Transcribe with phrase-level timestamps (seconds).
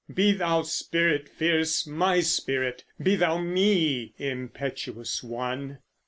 [0.11, 2.85] Be thou, spirit fierce, My spirit!
[2.99, 5.77] Be thou me, impetuous one!